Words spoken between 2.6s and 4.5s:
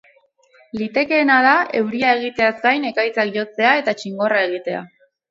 gain, ekaitzak jotzea eta txingorra